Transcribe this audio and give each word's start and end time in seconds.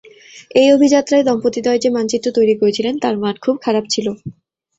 এই 0.55 0.67
অভিযাত্রায় 0.71 1.25
দম্পতিদ্বয় 1.27 1.79
যে 1.79 1.89
মানচিত্র 1.89 2.27
তৈরি 2.37 2.55
করেছিলেন 2.57 2.95
তার 3.03 3.15
মান 3.17 3.35
খুব 3.43 3.55
খারাপ 3.65 3.85
ছিল। 3.89 4.07